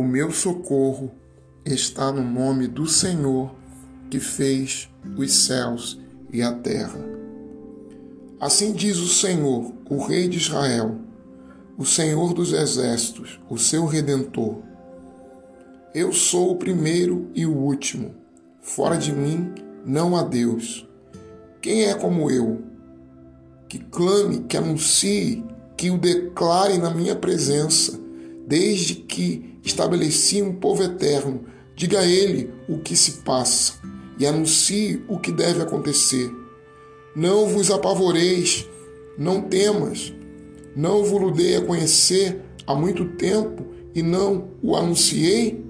O 0.00 0.02
meu 0.02 0.32
socorro 0.32 1.10
está 1.62 2.10
no 2.10 2.22
nome 2.24 2.66
do 2.66 2.86
Senhor 2.86 3.54
que 4.08 4.18
fez 4.18 4.88
os 5.14 5.44
céus 5.44 6.00
e 6.32 6.40
a 6.40 6.54
terra. 6.54 6.98
Assim 8.40 8.72
diz 8.72 8.96
o 8.96 9.06
Senhor, 9.06 9.74
o 9.90 10.02
Rei 10.02 10.26
de 10.26 10.38
Israel, 10.38 10.96
o 11.76 11.84
Senhor 11.84 12.32
dos 12.32 12.54
exércitos, 12.54 13.38
o 13.46 13.58
seu 13.58 13.84
redentor. 13.84 14.62
Eu 15.94 16.14
sou 16.14 16.52
o 16.52 16.56
primeiro 16.56 17.28
e 17.34 17.44
o 17.44 17.54
último. 17.54 18.14
Fora 18.62 18.96
de 18.96 19.12
mim 19.12 19.52
não 19.84 20.16
há 20.16 20.22
Deus. 20.22 20.88
Quem 21.60 21.84
é 21.84 21.94
como 21.94 22.30
eu? 22.30 22.62
Que 23.68 23.78
clame, 23.78 24.44
que 24.48 24.56
anuncie, 24.56 25.44
que 25.76 25.90
o 25.90 25.98
declare 25.98 26.78
na 26.78 26.88
minha 26.88 27.14
presença, 27.14 27.99
desde 28.50 28.96
que 28.96 29.60
estabeleci 29.62 30.42
um 30.42 30.52
povo 30.52 30.82
eterno. 30.82 31.44
Diga 31.76 32.00
a 32.00 32.04
ele 32.04 32.50
o 32.68 32.78
que 32.78 32.96
se 32.96 33.22
passa 33.22 33.74
e 34.18 34.26
anuncie 34.26 35.04
o 35.06 35.20
que 35.20 35.30
deve 35.30 35.62
acontecer. 35.62 36.28
Não 37.14 37.46
vos 37.46 37.70
apavoreis, 37.70 38.68
não 39.16 39.42
temas, 39.42 40.12
não 40.74 41.04
vos 41.04 41.32
dei 41.36 41.56
a 41.56 41.64
conhecer 41.64 42.42
há 42.66 42.74
muito 42.74 43.04
tempo 43.10 43.64
e 43.94 44.02
não 44.02 44.48
o 44.60 44.74
anunciei? 44.74 45.64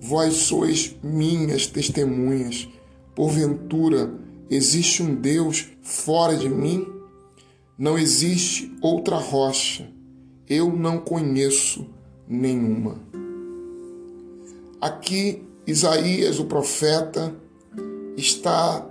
Vós 0.00 0.34
sois 0.34 0.96
minhas 1.04 1.68
testemunhas. 1.68 2.68
Porventura, 3.14 4.12
existe 4.50 5.04
um 5.04 5.14
Deus 5.14 5.68
fora 5.80 6.36
de 6.36 6.48
mim? 6.48 6.84
Não 7.78 7.96
existe 7.96 8.76
outra 8.82 9.16
rocha. 9.16 9.88
Eu 10.48 10.70
não 10.76 10.98
conheço 10.98 11.86
nenhuma. 12.28 12.96
Aqui, 14.80 15.46
Isaías, 15.66 16.38
o 16.38 16.46
profeta, 16.46 17.34
está 18.16 18.86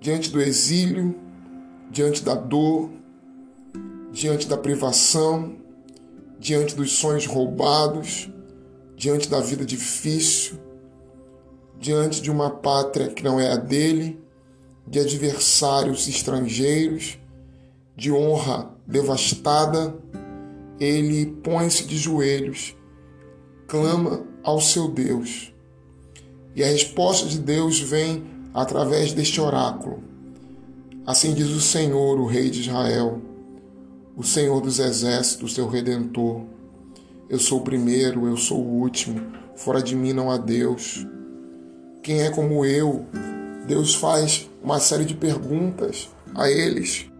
diante 0.00 0.30
do 0.30 0.40
exílio, 0.40 1.14
diante 1.90 2.22
da 2.22 2.34
dor, 2.34 2.90
diante 4.12 4.46
da 4.46 4.56
privação, 4.56 5.56
diante 6.38 6.74
dos 6.74 6.92
sonhos 6.92 7.26
roubados, 7.26 8.30
diante 8.94 9.28
da 9.28 9.40
vida 9.40 9.64
difícil, 9.64 10.58
diante 11.78 12.22
de 12.22 12.30
uma 12.30 12.50
pátria 12.50 13.08
que 13.08 13.22
não 13.22 13.38
é 13.40 13.52
a 13.52 13.56
dele, 13.56 14.20
de 14.86 15.00
adversários 15.00 16.06
estrangeiros, 16.08 17.18
de 17.96 18.12
honra 18.12 18.70
devastada, 18.86 19.94
ele 20.78 21.26
põe-se 21.42 21.84
de 21.84 21.96
joelhos, 21.96 22.76
clama 23.66 24.22
ao 24.42 24.60
seu 24.60 24.88
Deus. 24.88 25.52
E 26.54 26.62
a 26.62 26.66
resposta 26.66 27.26
de 27.26 27.38
Deus 27.38 27.80
vem 27.80 28.24
através 28.54 29.12
deste 29.12 29.40
oráculo. 29.40 30.02
Assim 31.06 31.34
diz 31.34 31.48
o 31.48 31.60
Senhor, 31.60 32.18
o 32.18 32.26
Rei 32.26 32.50
de 32.50 32.62
Israel, 32.62 33.20
o 34.16 34.22
Senhor 34.22 34.60
dos 34.60 34.78
exércitos, 34.78 35.54
seu 35.54 35.68
redentor 35.68 36.46
eu 37.28 37.40
sou 37.40 37.58
o 37.58 37.62
primeiro, 37.62 38.28
eu 38.28 38.36
sou 38.36 38.58
o 38.58 38.80
último. 38.80 39.20
Fora 39.56 39.82
de 39.82 39.96
mim 39.96 40.12
não 40.12 40.30
há 40.30 40.36
Deus. 40.36 41.04
Quem 42.00 42.22
é 42.22 42.30
como 42.30 42.64
eu? 42.64 43.04
Deus 43.66 43.96
faz 43.96 44.48
uma 44.62 44.78
série 44.78 45.04
de 45.04 45.14
perguntas 45.14 46.08
a 46.36 46.48
eles. 46.48 47.10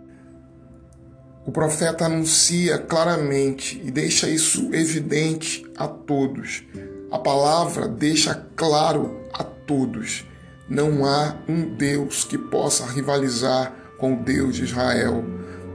O 1.47 1.53
profeta 1.53 2.07
anuncia 2.07 2.77
claramente 2.77 3.81
e 3.85 3.89
deixa 3.89 4.29
isso 4.29 4.75
evidente 4.75 5.65
a 5.77 5.87
todos. 5.87 6.65
A 7.09 7.21
palavra 7.21 7.87
deixa 7.87 8.35
claro 8.57 9.21
a 9.33 9.45
todos. 9.45 10.27
Não 10.69 11.07
há 11.07 11.37
um 11.49 11.77
Deus 11.77 12.25
que 12.25 12.37
possa 12.37 12.85
rivalizar 12.85 13.73
com 13.97 14.15
o 14.15 14.25
Deus 14.25 14.57
de 14.57 14.65
Israel. 14.65 15.25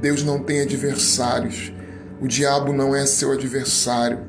Deus 0.01 0.23
não 0.23 0.44
tem 0.44 0.59
adversários. 0.59 1.72
O 2.19 2.28
diabo 2.28 2.73
não 2.73 2.94
é 2.94 3.06
seu 3.06 3.31
adversário. 3.31 4.19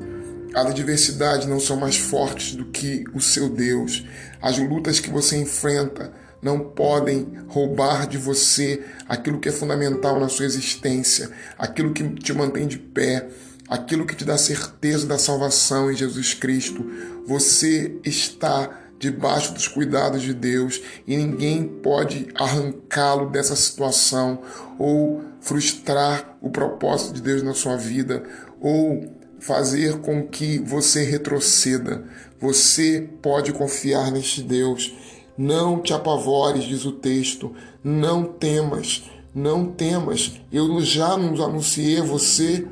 As 0.55 0.67
adversidades 0.67 1.45
não 1.45 1.59
são 1.59 1.75
mais 1.75 1.97
fortes 1.97 2.55
do 2.55 2.65
que 2.65 3.03
o 3.13 3.19
seu 3.19 3.49
Deus. 3.49 4.05
As 4.41 4.57
lutas 4.57 5.01
que 5.01 5.09
você 5.09 5.35
enfrenta 5.35 6.13
não 6.43 6.59
podem 6.59 7.27
roubar 7.47 8.07
de 8.07 8.17
você 8.17 8.83
aquilo 9.07 9.39
que 9.39 9.49
é 9.49 9.51
fundamental 9.51 10.19
na 10.19 10.27
sua 10.27 10.45
existência, 10.45 11.29
aquilo 11.57 11.93
que 11.93 12.07
te 12.15 12.33
mantém 12.33 12.67
de 12.67 12.77
pé, 12.77 13.27
aquilo 13.67 14.05
que 14.05 14.15
te 14.15 14.25
dá 14.25 14.37
certeza 14.37 15.07
da 15.07 15.17
salvação 15.17 15.91
em 15.91 15.95
Jesus 15.95 16.33
Cristo. 16.33 16.85
Você 17.25 17.95
está 18.03 18.81
debaixo 18.99 19.53
dos 19.53 19.67
cuidados 19.67 20.21
de 20.21 20.33
Deus 20.33 20.81
e 21.05 21.17
ninguém 21.17 21.63
pode 21.63 22.27
arrancá-lo 22.35 23.29
dessa 23.29 23.55
situação 23.55 24.41
ou 24.79 25.21
frustrar 25.41 26.37
o 26.41 26.49
propósito 26.49 27.13
de 27.15 27.21
Deus 27.21 27.43
na 27.43 27.53
sua 27.53 27.75
vida 27.75 28.23
ou 28.61 29.13
fazer 29.39 29.99
com 29.99 30.25
que 30.25 30.57
você 30.59 31.03
retroceda. 31.03 32.03
Você 32.39 33.09
pode 33.21 33.51
confiar 33.51 34.09
neste 34.09 34.41
Deus. 34.41 34.93
Não 35.37 35.81
te 35.81 35.93
apavores, 35.93 36.63
diz 36.63 36.85
o 36.85 36.91
texto. 36.91 37.51
Não 37.83 38.23
temas, 38.23 39.03
não 39.33 39.65
temas. 39.65 40.39
Eu 40.51 40.81
já 40.81 41.17
nos 41.17 41.39
anunciei 41.39 41.99
a 41.99 42.03
você. 42.03 42.67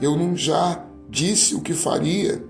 Eu 0.00 0.16
não 0.16 0.36
já 0.36 0.84
disse 1.08 1.54
o 1.54 1.60
que 1.60 1.72
faria. 1.72 2.44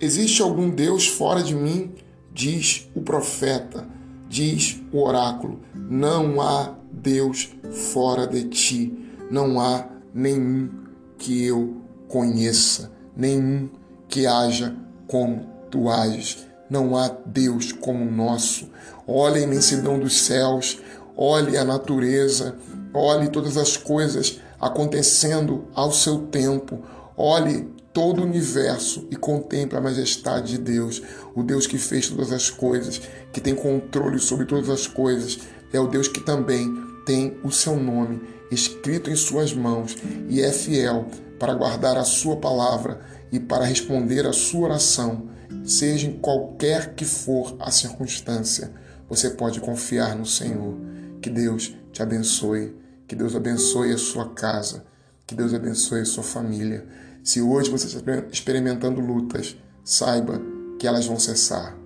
Existe 0.00 0.42
algum 0.42 0.70
Deus 0.70 1.06
fora 1.06 1.42
de 1.42 1.54
mim? 1.54 1.92
diz 2.34 2.90
o 2.94 3.00
profeta, 3.00 3.86
diz 4.28 4.80
o 4.92 5.02
oráculo: 5.02 5.60
não 5.74 6.40
há 6.40 6.74
Deus 6.92 7.54
fora 7.92 8.26
de 8.26 8.44
ti, 8.48 8.92
não 9.30 9.60
há 9.60 9.86
nenhum 10.12 10.68
que 11.16 11.44
eu 11.44 11.76
conheça, 12.08 12.92
nenhum 13.16 13.70
que 14.08 14.26
haja 14.26 14.76
como 15.06 15.46
tu 15.70 15.88
ages. 15.88 16.44
Não 16.68 16.96
há 16.96 17.08
Deus 17.26 17.72
como 17.72 18.04
o 18.04 18.10
nosso. 18.10 18.70
Olhe 19.06 19.40
a 19.40 19.42
imensidão 19.42 19.98
dos 19.98 20.22
céus, 20.22 20.78
olhe 21.16 21.56
a 21.56 21.64
natureza, 21.64 22.56
olhe 22.92 23.28
todas 23.28 23.56
as 23.56 23.76
coisas 23.76 24.40
acontecendo 24.60 25.64
ao 25.74 25.92
seu 25.92 26.20
tempo, 26.26 26.82
olhe 27.16 27.68
todo 27.92 28.20
o 28.20 28.24
universo 28.24 29.06
e 29.10 29.16
contemple 29.16 29.78
a 29.78 29.80
majestade 29.80 30.52
de 30.52 30.58
Deus, 30.58 31.02
o 31.34 31.42
Deus 31.42 31.66
que 31.66 31.78
fez 31.78 32.08
todas 32.08 32.32
as 32.32 32.50
coisas, 32.50 33.00
que 33.32 33.40
tem 33.40 33.54
controle 33.54 34.18
sobre 34.18 34.46
todas 34.46 34.68
as 34.68 34.86
coisas, 34.86 35.38
é 35.72 35.78
o 35.78 35.86
Deus 35.86 36.08
que 36.08 36.20
também 36.20 36.74
tem 37.04 37.36
o 37.44 37.50
seu 37.50 37.76
nome 37.76 38.20
escrito 38.50 39.10
em 39.10 39.16
suas 39.16 39.52
mãos 39.52 39.96
e 40.28 40.40
é 40.40 40.50
fiel 40.52 41.06
para 41.44 41.52
guardar 41.52 41.98
a 41.98 42.04
sua 42.04 42.38
palavra 42.38 43.02
e 43.30 43.38
para 43.38 43.66
responder 43.66 44.26
a 44.26 44.32
sua 44.32 44.68
oração, 44.68 45.28
seja 45.62 46.06
em 46.06 46.18
qualquer 46.18 46.94
que 46.94 47.04
for 47.04 47.54
a 47.60 47.70
circunstância. 47.70 48.72
Você 49.10 49.28
pode 49.28 49.60
confiar 49.60 50.16
no 50.16 50.24
Senhor. 50.24 50.74
Que 51.20 51.28
Deus 51.28 51.76
te 51.92 52.02
abençoe, 52.02 52.74
que 53.06 53.14
Deus 53.14 53.36
abençoe 53.36 53.92
a 53.92 53.98
sua 53.98 54.30
casa, 54.30 54.86
que 55.26 55.34
Deus 55.34 55.52
abençoe 55.52 56.00
a 56.00 56.06
sua 56.06 56.22
família. 56.22 56.86
Se 57.22 57.42
hoje 57.42 57.70
você 57.70 57.88
está 57.88 58.00
experimentando 58.32 59.02
lutas, 59.02 59.54
saiba 59.84 60.40
que 60.78 60.86
elas 60.86 61.04
vão 61.04 61.18
cessar 61.18 61.76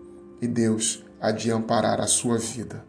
e 0.40 0.46
Deus 0.46 1.04
há 1.20 1.32
de 1.32 1.50
amparar 1.50 2.00
a 2.00 2.06
sua 2.06 2.38
vida. 2.38 2.84